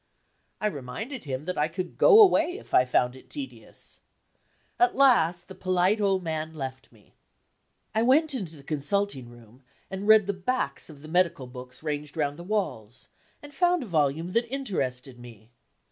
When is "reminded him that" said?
0.65-1.59